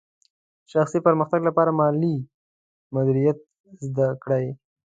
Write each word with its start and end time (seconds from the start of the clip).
شخصي 0.71 0.99
پرمختګ 1.07 1.41
لپاره 1.49 1.71
مالي 1.79 2.15
مدیریت 2.95 3.37
زده 3.87 4.07
کړئ. 4.23 4.45